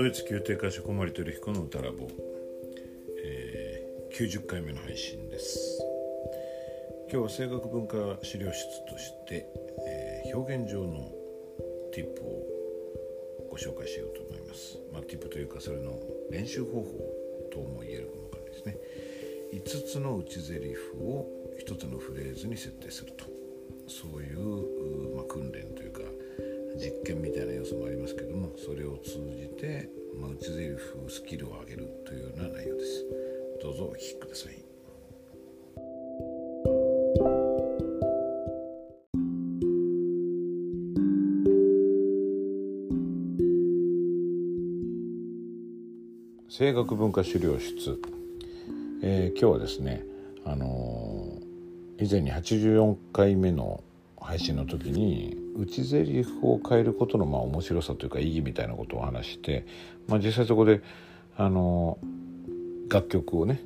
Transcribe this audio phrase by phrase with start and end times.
[0.00, 2.08] ドイツ宮廷歌手小森照彦の歌ラボ、
[3.22, 5.78] えー、90回目の配信です。
[7.12, 9.46] 今日は声楽文化資料室として、
[9.86, 11.12] えー、表現上の
[11.92, 15.92] ティップをご紹介しようと思います、まあ、ティップというかそれの
[16.30, 16.86] 練習方法
[17.52, 18.78] とも言えるものからですね。
[19.52, 21.28] 5つの内ゼリフを
[21.68, 23.26] 1つのフレーズに設定すると。
[23.86, 25.89] そういう、まあ、訓練という
[26.76, 29.88] 実験みたいな要素もありますけどもそれを通じて、
[30.20, 33.06] まあ、内ゼリフスキルを上げるというような内容です。
[33.62, 34.70] どうぞお聞きください。
[46.48, 47.98] 声楽文化資料室、
[49.02, 50.02] えー、今日はですね
[50.44, 53.82] あのー、以前に84回目の
[54.20, 59.66] 配信の時に内ゼリフを変えることのまあ面白さというか意義みたいなことを話して、
[60.08, 60.82] まあ、実際そこで
[61.36, 61.98] あの
[62.88, 63.60] 楽曲をね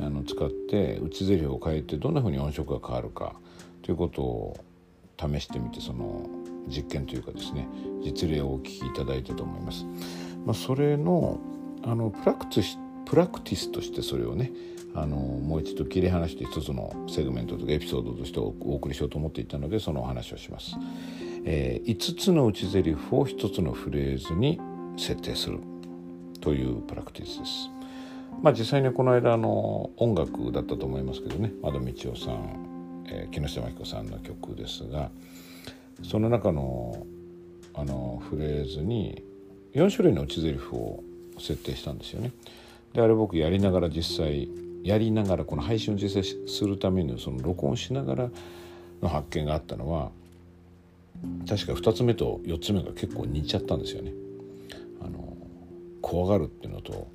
[0.00, 3.34] あの使って内ゼリフを変えてどんなふうに音色が変わるか
[3.82, 4.64] ということを
[5.18, 6.28] 試してみてその
[6.68, 7.68] 実験というかですね
[8.04, 9.84] 実例をお聞きいただいたと思います。
[10.46, 11.38] まあ、それの
[11.82, 14.52] あのプラクティスプラクティスとしてそれをね
[14.94, 20.76] あのもう一度切り離して一つのセグメントとかエピソードとしてお送りしようと思っていたのでそのお話をします。
[21.44, 24.60] えー、5つの内ゼリフを1つのフレーズに
[24.96, 25.60] 設定する
[26.40, 27.70] というプラクティスです。
[28.42, 35.10] まあ、実際にこの間の音楽だったと思いますけどね和田道夫さん、えー、木下真紀子さんの曲ですが
[36.04, 37.04] その中の
[37.74, 39.22] あのフレーズに
[39.74, 41.04] 4種類の内ゼリフを
[41.38, 42.32] 設定したんですよね。
[42.92, 44.48] であれ僕やりながら実際
[44.82, 48.30] やりながらこの配信を実際するためにその録音しながら
[49.02, 50.10] の発見があったのは
[51.48, 54.12] 確か2つ目と4つ目が結構似ちゃったんですよね。
[55.00, 55.36] あの
[56.00, 57.08] 怖がるっていうのと、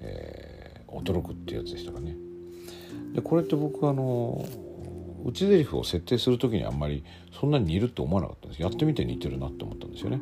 [0.00, 2.16] えー、驚くっていうやつでしたかね。
[3.12, 4.46] でこれって僕あの
[5.24, 7.02] 内ゼリフを設定する時にあんまり
[7.32, 10.20] そんなに似るって思わなかったんですやってみて似てるなって思ったんですよね。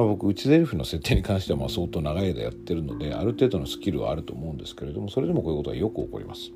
[0.00, 6.52] まあ、僕内ゼリフの設定に関してはまあ相当長い間やってるのである程度のスキルはあると思うんですけれどもそれでもこういうことはよく起こります。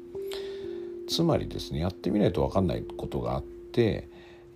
[1.06, 4.09] つまりですねやってみないと分かんないことがあって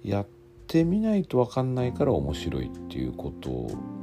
[0.02, 0.26] やっ
[0.66, 3.50] てみないと分かんないから面白いっていうこと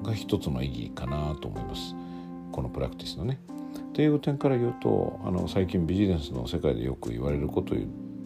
[0.04, 1.96] が一つの意義かなと思います
[2.52, 3.40] このプラクティスのね。
[3.94, 7.74] という点から言うとあの最近ビジネスの世界でよく言われること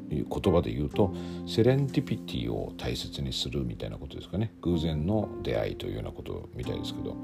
[0.10, 1.14] 言葉で言うと
[1.48, 7.16] セレンティピティを大切にするみたいなことですかね偶然の出会いというようなことみたいですけど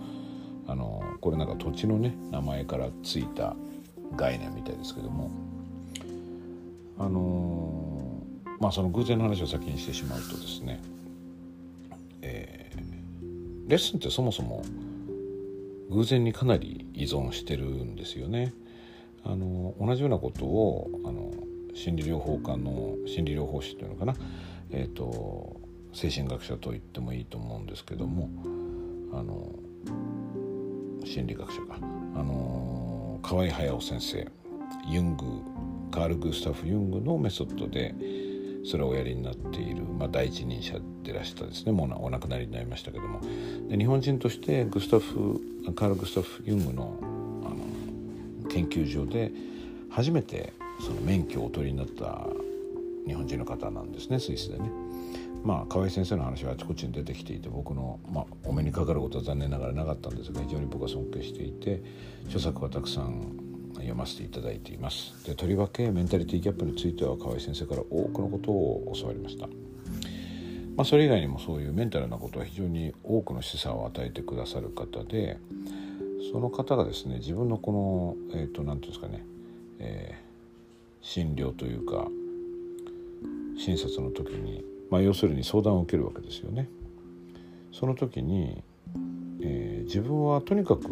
[0.67, 3.55] あのこれなんか土地のね名前からついた
[4.15, 5.31] 概念みたいですけども
[6.97, 8.21] あの
[8.59, 10.81] まあその偶然の話を先にしてしまうとですね、
[12.21, 14.63] えー、レッスンってそもそも
[15.89, 18.53] 偶然にかなり依存してるんですよね。
[19.23, 21.31] あの同じようなことをあの
[21.75, 24.15] 心理療法家の心理療法士というのかな、
[24.71, 25.59] えーと、
[25.93, 28.29] 精神学者と言ってもいいと思うんですけども
[29.13, 29.51] あの
[31.05, 31.77] 心理学者か。
[32.15, 34.27] あの河合隼先生
[34.87, 35.25] ユング
[35.91, 37.93] カール・グスタフ・ユングのメソッドで
[38.65, 41.71] それをおやりになっている、まあ、第一人者でらしたですね。
[41.71, 43.19] もうお亡くなりになりましたけども。
[43.67, 45.41] で日本人としてグスタフ
[45.75, 46.97] カール・グスタフ・ユングの
[47.43, 49.31] あの研究所で
[49.89, 52.27] 初めてその免許をお取りになった
[53.05, 54.69] 日本人の方なんですねスイスでね。
[55.43, 61.83] まあ河合先生の話はあちこちに出てきていて僕の、まあ、お目にかかることは残念ながらなかったんですが非常に僕は尊敬していて
[62.25, 63.37] 著作はたくさん
[63.75, 69.51] 読ませていただいていますでとりわけメンタリティギャップについては河合先生から多くのことを教わりました、ま
[70.81, 75.37] あ、それ以外にもそういうメンタルなことは非常に多くの示唆を与えてくださる方で
[76.31, 79.23] その方がですね自分のこのえ、ー、て言うんですかね、
[79.77, 80.34] えー
[81.05, 82.07] 診療というか
[83.57, 86.67] 診察の時に、まあ、要するに相談を受けるわけですよね。
[87.71, 88.63] その時に、
[89.41, 90.89] えー、自分はとにかく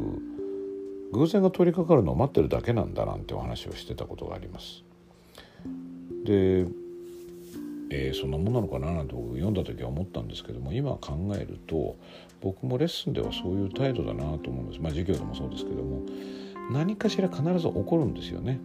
[1.13, 4.83] 偶然が通りかかるのを待ってるだけなんだなんてお話をしてたことがあります。
[6.25, 6.67] で、
[7.89, 11.97] えー、そんなもんなのかななんて僕読んだ時は思ったんですけども今考えると
[12.39, 16.01] 僕もレッスンではそういう態度だなと思うんですまあ授業でもそうですけども
[16.71, 18.59] 何かしら必ず起こるんですよね。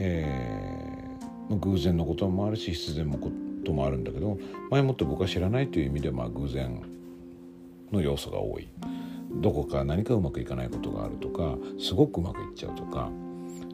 [0.00, 3.32] えー、偶然のこともあるし必然のこ
[3.64, 4.38] ともあるんだけど
[4.70, 6.80] 前もって僕は知らないという意味でまあ偶然
[7.90, 8.68] の要素が多い。
[9.42, 13.10] どこか何かうまくいかないことがあるとかすごくうまくいっちゃうとか。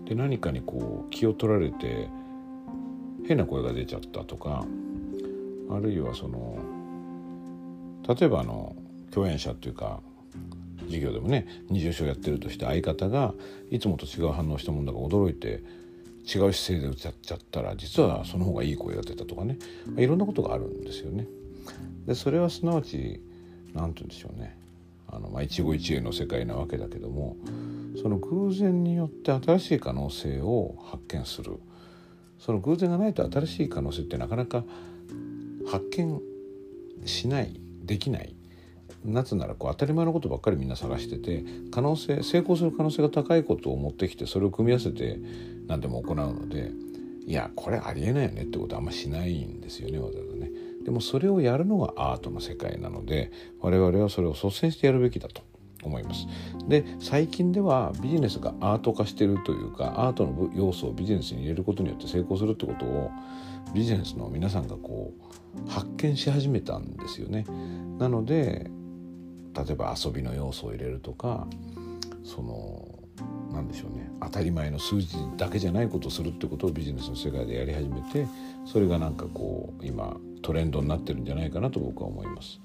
[0.06, 2.09] で何かにこう気を取られて
[3.26, 4.65] 変な声が出ちゃったとか。
[5.71, 6.59] あるいはその
[8.06, 8.76] 例えばあの
[9.11, 10.00] 共演者っていうか
[10.87, 13.32] 授業でもね二重唱やってるとして相方が
[13.71, 15.62] いつもと違う反応したもんだから驚いて
[16.25, 21.26] 違う姿勢で歌っちゃったら実はその方がいい声が出たとかね、まあ、いろんなことがあるんですよね。
[22.06, 23.21] でそれはすなわち
[23.75, 24.59] 何て言うんでしょうね。
[25.09, 27.37] あの、まあ、一期一会の世界なわけだけども
[28.00, 31.59] その偶然によって新しい可能性を発見する。
[32.38, 34.65] その偶然がないと新しい可能性ってなかなか
[35.67, 36.21] 発見
[37.06, 38.35] しないできない。
[39.05, 45.19] なぜならこう当たり前のことばっかりみんな探してて可能性成功する可能性が高いことを持ってきてそれを組み合わせて
[45.66, 46.70] 何でも行うので
[47.26, 50.50] いやこれありえないよねってことはあんましないんですよねわざわざね。
[50.84, 55.43] でもそれをやるのがアートの世界なので我々はそれを率先してやるべきだと
[55.82, 56.26] 思います。
[56.69, 63.11] で最近ではビジネスがアート化してるというかアートの要素をビジネスに入れることによって成功するってことを
[63.72, 65.14] ビジネスの皆さんがこ
[65.66, 67.46] う発見し始めたんですよね。
[67.99, 68.70] なので
[69.55, 71.46] 例えば遊びの要素を入れるとか
[72.22, 72.94] その
[73.52, 78.26] 何でしょうね当たり前の数字だけじゃないことをするってことをビジネスの世界でやり始めて
[78.64, 82.61] それがなんかこう今トレンドになってるんじゃないかなと僕は思います。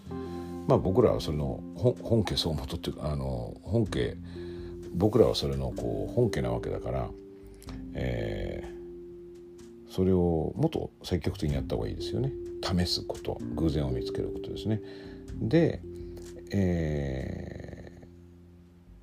[0.67, 4.15] まあ、僕らはそれの本家総元っていうかあの本家
[4.93, 7.09] 僕らはそれのこう本家なわけだから、
[7.95, 12.31] えー、それをもっと積極的にやった方がいいですよね
[12.61, 14.79] 試すこと偶然を見つけることですね。
[15.41, 15.81] で、
[16.51, 17.91] え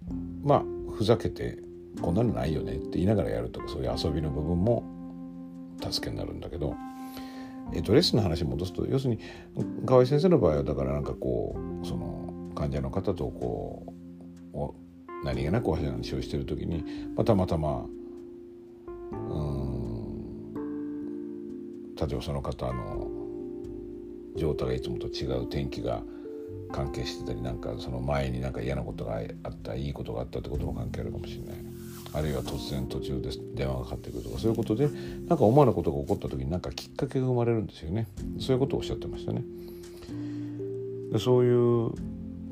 [0.09, 1.59] ー、まあふざけて
[2.01, 4.85] こんなのないよねって言いながらやるとかそういう遊びの部分も
[5.81, 6.75] 助けになるんだけど
[7.73, 9.21] えっと、レスの話戻すと要するに
[9.87, 13.93] 河合先生の場合はだからなんかこうその患者の方とこ
[14.55, 16.85] う何気なくお話をしてる時に、
[17.17, 17.87] ま、たまたま
[19.13, 20.55] うん
[21.97, 23.09] 例えばその方の
[24.37, 26.03] 状態がいつもと違う天気が
[26.73, 31.57] 関係してたりなんかその前になんか嫌なことがあったいいことがあったってことも関係あるかもしれない。
[32.13, 34.89] あるいは突然途中で電話がかかってくるとかそういうことで
[35.29, 38.09] なんか思わぬことが起こった時に何かきっかけが生まれるんですよね
[38.41, 39.43] そういうことをおっしゃってましたね。
[41.13, 41.91] でそういう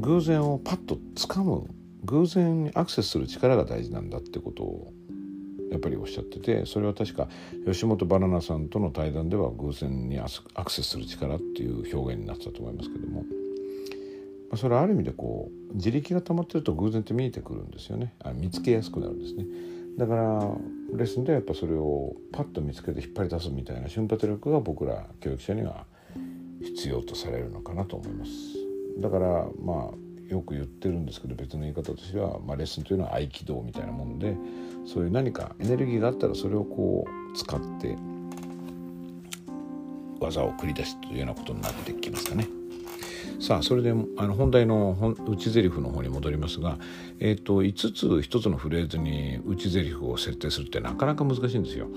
[0.01, 1.67] 偶然をパッと掴む
[2.05, 4.93] 偶然にアクセスする力が大事なんだってことを
[5.71, 7.29] やっぱりおっしゃっててそれは確か
[7.65, 13.25] 吉本バナナさんとの対談では偶然にアクセスする力っていう表現になってたと思いますけども。
[14.51, 18.15] まそれはある意味でこう自力が溜まってると偶然って見えてくるんですよね。
[18.23, 19.45] あ見つけやすくなるんですね。
[19.99, 20.23] だから
[20.97, 25.87] レッスンではやっぱそれをパッと見つけて引っ張り出すみたいな瞬発力が僕ら教育者には
[26.63, 28.31] 必要とされるのかなと思います。
[28.99, 34.37] だからまあよく言ってるんですけど別の言い方としては、まあ、レッスンというのは合気道みたいなもんで
[34.87, 37.97] そういう何かエネルギーがあったらそれをこう使って
[40.21, 42.49] 技を繰り出すというようなことになってきますかね。
[43.41, 44.97] さあそれであの本題の
[45.29, 46.79] 内台詞の方に戻りますが、
[47.21, 51.89] えーと、5つ1つのフレーズに内台詞を設定するってなかなか難しいんですよ。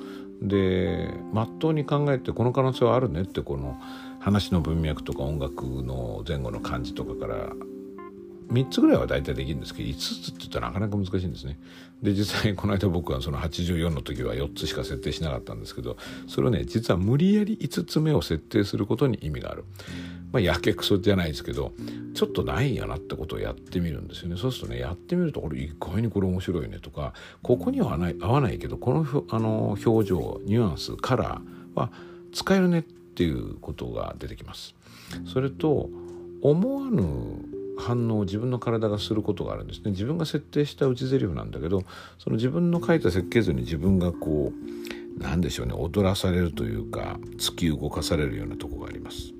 [0.41, 3.79] でまっとうに考えてこの可能性はあるねってこの
[4.19, 7.53] 話の文脈とか音楽の前後の感じとかから
[8.51, 11.59] 3つぐらいは大体できるんですけど5つって言ったらなかなか難しいんですね。
[12.01, 15.97] で実際この間僕はその84の時は4つしか設定しなかったんですけど
[16.27, 19.65] それをね実は無理やり5つ目を設定することに意味がある。
[20.31, 21.73] まあやけくそじゃないですけど
[22.13, 24.37] ちょっとないんやなってことをやってみるんですよね。
[24.37, 31.91] そうするとねやってみるとこれ意外にこれ面白いねとかここには合わないけどこのあの表情ニュアンスカラーは
[32.33, 34.75] 使えるねっていうことが出てきます。
[35.25, 35.89] それと
[36.41, 37.03] 思わぬ
[37.79, 41.83] 反応を自分の体がすることがあるんですね自分が設定した内台詞なんだけど
[42.17, 49.33] その自分の書いた設計図に自分がこう何でしょうね踊らされるというか突き動かされるようなとこがあります。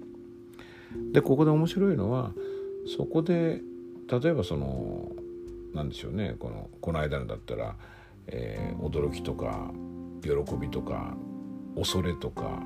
[1.17, 2.31] でここで面白いのは
[2.95, 3.59] そこで
[4.07, 5.11] 例えばその
[5.73, 7.75] 何でしょうねこのこの間のだったら、
[8.27, 9.71] えー、驚きとか
[10.21, 10.29] 喜
[10.61, 11.15] びとか
[11.75, 12.61] 恐れとか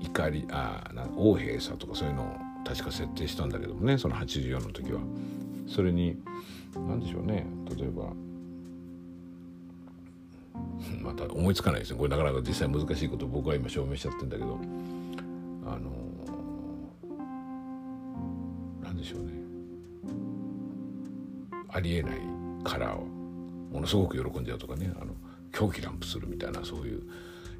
[0.00, 5.00] 怒りあ横柄さとかそういうのを確か設定したんだけどもねその84の時は。
[5.68, 6.16] それに
[6.74, 7.46] 何でしょうね
[7.76, 8.04] 例えば
[11.02, 11.98] また思いつかないですね。
[11.98, 14.58] これなかなか実際難しいこと僕は今証明しちゃってんだけど。
[15.66, 16.01] あの
[21.72, 22.12] ありえない
[22.64, 23.06] カラーを
[23.72, 25.12] ものすごく喜んじゃうとかねあの
[25.52, 27.02] 狂気乱舞するみたいなそういう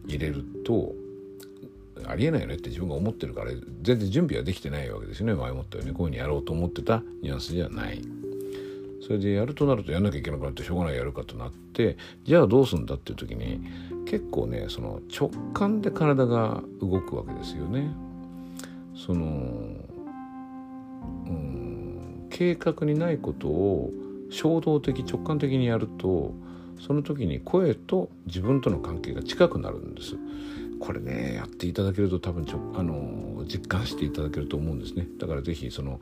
[0.07, 0.95] 入れると
[2.07, 3.52] ありえないよねって自分が思ってるから
[3.83, 8.02] 全然準備はできてないわけですよね前もったようにこういうふうにやろうと思ってたニュアンスじゃない。
[9.02, 13.61] それでやるとなるとやんなきゃいけなくなってしょうがないやるかとなってじゃあどうすんだっていう時に
[14.07, 17.90] 結構ねその直感で体が動くわけですよね。
[18.95, 19.21] その
[21.26, 23.90] うん計画にないことを
[24.33, 26.35] 衝動的直感的にやると
[26.81, 30.17] その時に声と自分との関係が近くなるんです。
[30.81, 36.01] これねやっていただけると多分ちょあの実感していただけると思うんですねだから是非その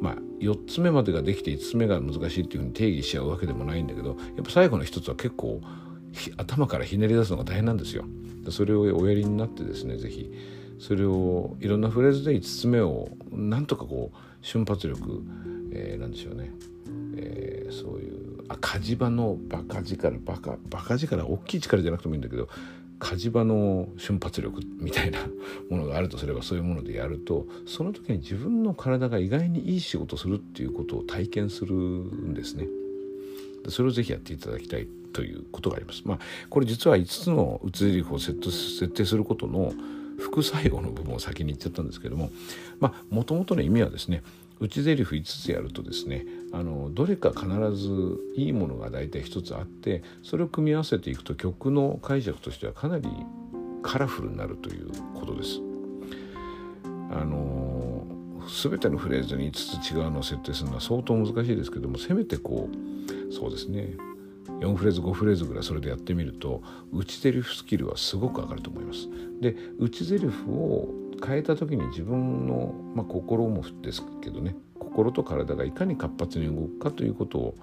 [0.00, 5.60] まあ4つ目までができて5つ目が難しいっていうふうに定義しちゃうわけでもないんだけどやっぱ最後の1つは結構
[6.38, 8.06] 頭からひねり出すのが大変なんですよ。
[8.50, 10.30] それをおやりになってですね是非
[10.86, 15.22] それをいろんなフレーズで5つ目をなんとかこう瞬発力、
[15.72, 16.50] えー、なんでしょうね、
[17.16, 22.50] えー、そういうあ火事場のバカ力バカバカ力大きい力じゃなくてもいいんだけど
[22.98, 25.20] 火事場の瞬発力みたいな
[25.70, 32.68] ものがあるとすればそういうものでやるとその時に自分の体が意外にいい仕事をするっていうことを体験するんですね。
[33.68, 36.02] それをぜひやっていただきたいということがあります。
[36.04, 36.18] まあ、
[36.50, 39.72] これ実は5つのうつ台詞を設定することの
[40.24, 42.30] 副作用の部分を先に言っちゃったんですけども
[43.10, 44.22] もともとの意味はですね
[44.60, 53.08] 内台詞5つやるとですねあのどれか必ずいいものが大体1つあってそれを組み合わせていくと曲の解釈としてはかなり
[53.82, 55.60] カラフルになるということです。
[57.10, 58.06] あの
[58.62, 63.94] 全てのフレーズに5つ違うのを設定するのは相当難しいですけどもせめてこうそうですね
[64.46, 69.08] 4フレーズ5フレーズぐらいそれでやってみると内ゼリフスキルはすごく上がると思います。
[69.40, 70.88] で内ゼリフを
[71.24, 77.54] 変えた時に自分の、まあ、心もですけどね心と体がいかに活発に動くかということを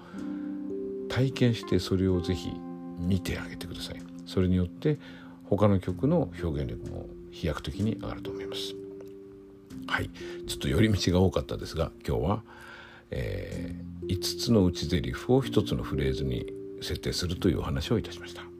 [1.08, 2.52] 体験してそれをぜひ
[2.98, 4.02] 見てあげてください。
[4.26, 4.98] それによって
[5.44, 8.74] 他の曲の表現力も飛躍的に上がると思います。
[9.86, 10.10] はい、
[10.46, 12.42] ちょっと寄り道が多かったですが今日は、
[13.10, 18.51] えー、5つの内ゼリフを1つのフレーズに設定するというお話をいたしました。